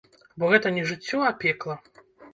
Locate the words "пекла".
1.47-1.75